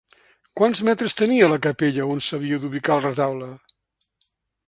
Quants 0.59 0.79
metres 0.87 1.15
tenia 1.19 1.49
la 1.51 1.59
capella 1.65 2.07
on 2.15 2.23
s'havia 2.29 2.59
d'ubicar 2.63 2.95
el 2.97 3.05
retaule? 3.07 3.51